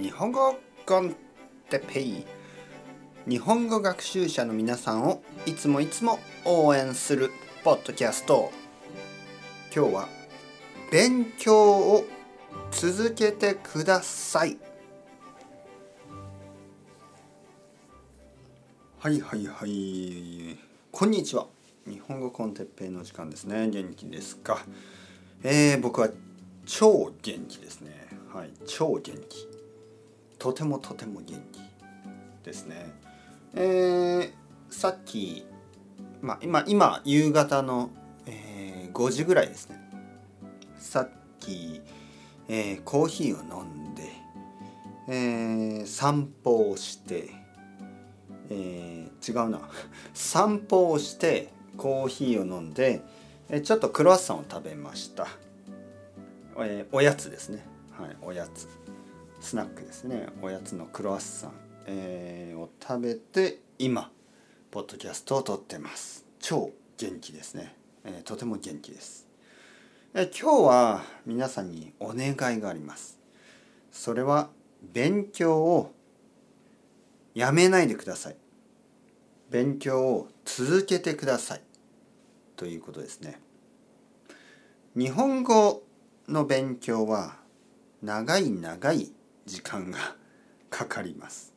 [0.00, 1.14] 日本語コン
[1.68, 2.24] テペイ
[3.28, 7.30] 日本語学習者の皆さんをいつもいつも応援する
[7.62, 8.50] ポッドキャスト。
[9.76, 10.08] 今日は
[10.90, 12.06] 勉強を
[12.70, 14.56] 続けてください。
[19.00, 20.58] はいはいはい。
[20.90, 21.46] こんにちは。
[21.86, 23.68] 日本語コンテッペイの時間ですね。
[23.68, 24.64] 元気ですか？
[25.42, 26.08] えー、僕は
[26.64, 28.08] 超元気ですね。
[28.32, 29.46] はい超元気。
[30.40, 31.60] とてもとても元気
[32.44, 32.92] ですね。
[33.54, 34.32] えー、
[34.70, 35.46] さっき
[36.20, 37.90] まあ今今夕方の、
[38.26, 39.78] えー、5時ぐらいですね。
[40.78, 41.80] さっき、
[42.48, 44.02] えー、コーヒーを飲んで、
[45.06, 47.40] えー、散歩をして
[48.50, 49.60] えー、違うな。
[50.12, 53.00] 散歩をしてコーヒーを飲んで、
[53.48, 55.28] えー、ちょっとクロワッサンを食べました。
[56.58, 57.64] えー、おやつですね。
[57.92, 58.68] はいおやつ。
[59.40, 60.28] スナックですね。
[60.42, 61.52] おやつのクロワッサン、
[61.86, 64.10] えー、を食べて今
[64.70, 66.26] ポッドキャストを撮ってます。
[66.38, 67.74] 超元気ですね、
[68.04, 69.26] えー、とても元気です、
[70.14, 73.18] え、今日は皆さんにお願いがあります。
[73.90, 74.50] それは
[74.82, 75.94] 勉強を
[77.34, 78.36] やめないでください。
[79.48, 81.62] 勉強を続けてください。
[82.56, 83.40] ということですね。
[84.94, 85.82] 日本語
[86.28, 87.36] の勉強は
[88.02, 89.10] 長い長い
[89.50, 89.98] 時間が
[90.70, 91.52] かかります。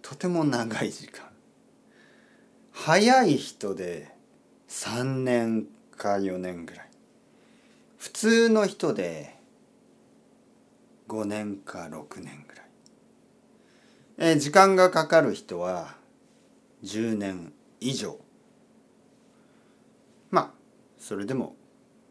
[0.00, 1.28] とても長い時間。
[2.72, 4.10] 早い人で
[4.68, 6.90] 3年か4年ぐらい。
[7.98, 9.36] 普通の人で
[11.06, 12.66] 5年か6年ぐらい、
[14.30, 15.96] えー、時間がかかる人は
[16.82, 18.18] 10年以上。
[20.30, 20.50] まあ
[20.98, 21.56] それでも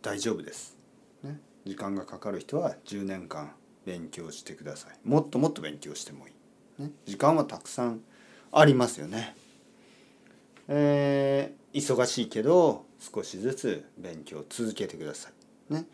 [0.03, 0.77] 大丈夫です。
[1.23, 1.39] ね。
[1.65, 3.53] 時間がかかる人は10年間
[3.85, 5.07] 勉強してください。
[5.07, 6.31] もっともっと勉強してもい
[6.79, 8.01] い、ね、時間はたくさん
[8.51, 9.35] ありますよね。
[10.67, 15.29] えー、忙しいけど少しずつ勉強を続けてくださ
[15.69, 15.73] い。
[15.73, 15.85] ね。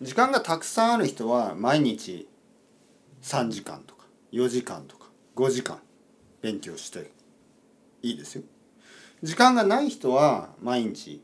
[0.00, 2.28] 時間がたくさんある人は毎日
[3.22, 5.80] 3時間とか4時間とか5時間
[6.40, 7.10] 勉強して
[8.02, 8.42] いいですよ。
[9.22, 11.22] 時間がない人は毎日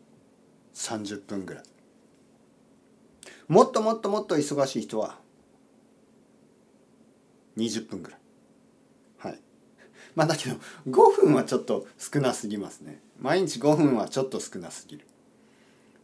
[0.74, 1.64] 30分ぐらい。
[3.48, 5.18] もっともっともっと忙しい人は
[7.58, 8.20] 20分ぐらい。
[9.18, 9.40] はい。
[10.14, 10.56] まあだけど
[10.88, 13.00] 5分はちょっと少なすぎますね。
[13.20, 15.06] 毎日5分はちょっと少なすぎる。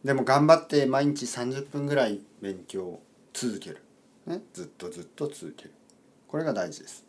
[0.03, 3.01] でも頑張って毎日30分ぐらい勉強を
[3.33, 3.81] 続ける、
[4.27, 5.71] ね、ずっとずっと続ける。
[6.27, 7.05] これが大事です、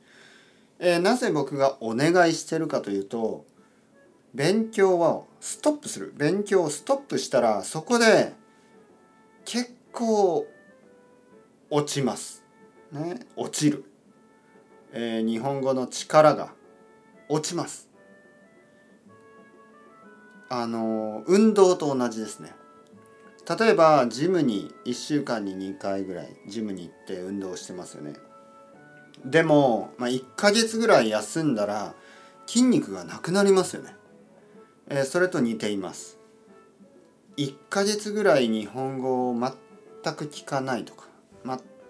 [0.78, 3.44] えー、なぜ僕がお願いしてるかというと
[4.34, 6.14] 勉強はストップする。
[6.16, 8.32] 勉強をストップしたらそこで
[9.44, 10.46] 結構
[11.70, 12.44] 落ちます。
[12.92, 13.84] ね、落ちる、
[14.98, 16.54] えー、日本語の力が
[17.28, 17.90] 落ちます。
[20.48, 22.54] あの運動と同じですね。
[23.46, 28.14] 例えばジムに1週間に2回ぐらいジムに行って運動してますよね。
[29.22, 31.94] でも、まあ、1ヶ月ぐらい休んだら
[32.46, 33.94] 筋肉がなくなりますよね。
[34.88, 36.18] えー、それと似ています。
[37.36, 41.06] 1ヶ月ぐらい日本語を全く聞かないとか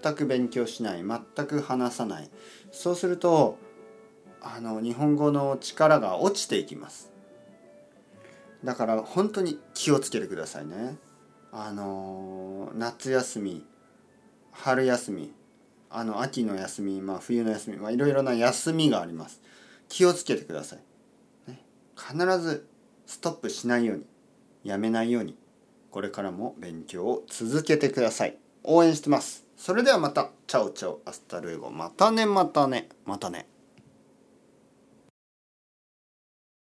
[0.03, 2.31] 全く勉強しない全く話さない。
[2.71, 3.59] そうすると
[4.41, 7.13] あの日本語の力が落ちていきます。
[8.65, 10.97] だから本当に気をつけてくださいね。
[11.53, 13.65] あの夏休み
[14.53, 15.33] 春休み
[15.91, 19.41] あの秋の休み、まあ、冬の休み、まあ、いろいろな休みがあります。
[19.89, 21.65] 気をつけてください、ね、
[21.97, 22.67] 必ず
[23.07, 24.05] ストップしないように
[24.65, 25.37] やめないように
[25.93, 28.37] これからも勉強を続けてください。
[28.65, 29.46] 応援してます。
[29.57, 30.31] それではまた。
[30.47, 31.71] Ciao ciao。Hasta luego。
[31.71, 32.89] またねまたね。
[33.05, 33.49] またね。